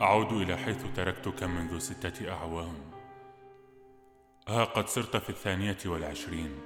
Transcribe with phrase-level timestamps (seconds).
[0.00, 2.74] أعود إلى حيث تركتك منذ ستة أعوام.
[4.48, 6.58] ها قد صرت في الثانية والعشرين.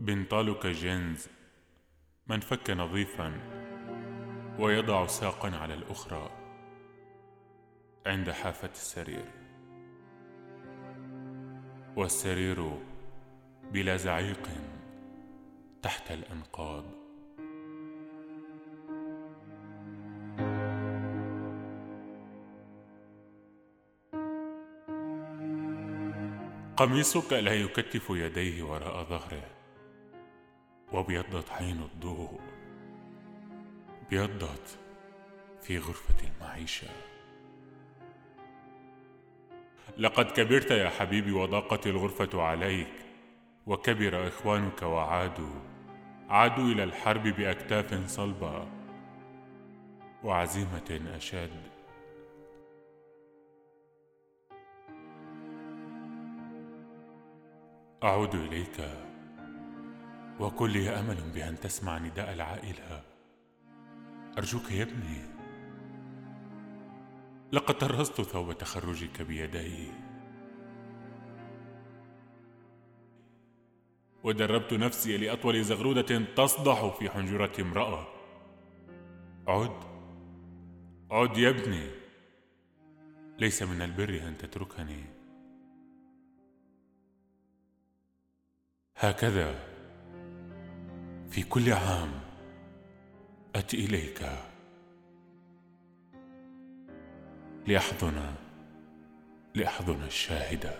[0.00, 1.28] بنطالك جينز.
[2.26, 3.32] من فك نظيفا
[4.58, 6.30] ويضع ساقا على الأخرى
[8.06, 9.30] عند حافة السرير.
[11.96, 12.78] والسرير
[13.72, 14.48] بلا زعيق
[15.82, 17.05] تحت الأنقاض.
[26.76, 29.50] قميصك لا يكتف يديه وراء ظهره.
[30.92, 32.40] وابيضت عين الضوء.
[34.06, 34.78] ابيضت
[35.62, 36.88] في غرفة المعيشة.
[39.98, 42.92] لقد كبرت يا حبيبي وضاقت الغرفة عليك.
[43.66, 45.60] وكبر إخوانك وعادوا.
[46.28, 48.68] عادوا إلى الحرب بأكتاف صلبة.
[50.24, 51.75] وعزيمة أشد.
[58.04, 58.88] أعود إليك.
[60.40, 63.02] وكن لي أمل بأن تسمع نداء العائلة.
[64.38, 65.22] أرجوك يا ابني.
[67.52, 69.92] لقد طرزت ثوب تخرجك بيدي.
[74.24, 78.06] ودربت نفسي لأطول زغرودة تصدح في حنجرة امرأة.
[79.48, 79.80] عد.
[81.10, 81.90] عد يا ابني.
[83.38, 85.15] ليس من البر أن تتركني.
[88.98, 89.54] هكذا.
[91.30, 92.12] في كل عام
[93.54, 94.22] اتي إليك.
[97.66, 98.34] لاحضن
[99.54, 100.74] لاحضن الشاهده